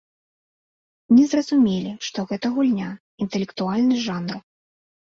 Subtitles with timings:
[1.17, 2.91] Не зразумелі, што гэта гульня,
[3.27, 4.35] інтэлектуальны жанр.